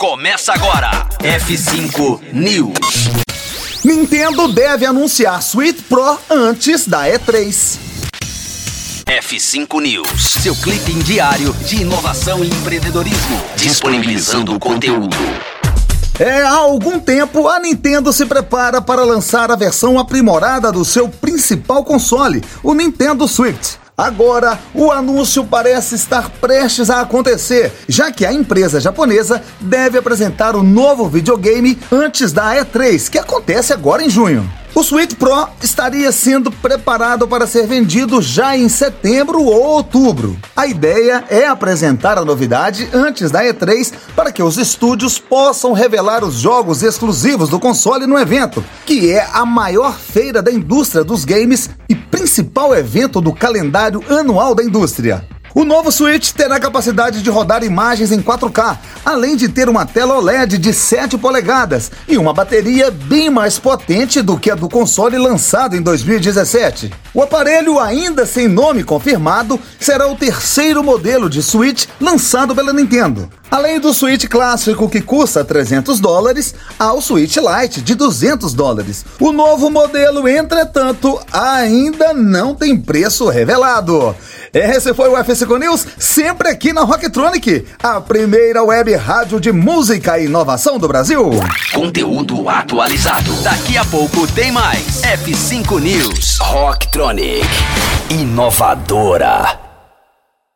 [0.00, 1.06] começa agora.
[1.18, 3.10] F5 News.
[3.84, 7.78] Nintendo deve anunciar Switch Pro antes da E3.
[9.04, 15.18] F5 News, seu clipe diário de inovação e empreendedorismo, disponibilizando o conteúdo.
[16.18, 21.10] É, há algum tempo a Nintendo se prepara para lançar a versão aprimorada do seu
[21.10, 23.79] principal console, o Nintendo Switch.
[24.00, 30.56] Agora, o anúncio parece estar prestes a acontecer, já que a empresa japonesa deve apresentar
[30.56, 34.59] o novo videogame antes da E3, que acontece agora em junho.
[34.80, 40.38] O Switch Pro estaria sendo preparado para ser vendido já em setembro ou outubro.
[40.56, 46.24] A ideia é apresentar a novidade antes da E3 para que os estúdios possam revelar
[46.24, 51.26] os jogos exclusivos do console no evento, que é a maior feira da indústria dos
[51.26, 55.22] games e principal evento do calendário anual da indústria.
[55.60, 60.16] O novo Switch terá capacidade de rodar imagens em 4K, além de ter uma tela
[60.16, 65.18] OLED de 7 polegadas e uma bateria bem mais potente do que a do console
[65.18, 66.90] lançado em 2017.
[67.12, 73.28] O aparelho, ainda sem nome confirmado, será o terceiro modelo de Switch lançado pela Nintendo.
[73.50, 79.04] Além do Switch clássico que custa 300 dólares, há o Switch Lite de 200 dólares.
[79.18, 84.14] O novo modelo, entretanto, ainda não tem preço revelado.
[84.52, 90.18] Esse foi o F5 News, sempre aqui na Rocktronic, a primeira web rádio de música
[90.18, 91.30] e inovação do Brasil.
[91.72, 93.32] Conteúdo atualizado.
[93.42, 95.02] Daqui a pouco tem mais.
[95.02, 96.38] F5 News.
[96.40, 97.46] Rocktronic.
[98.10, 99.59] Inovadora.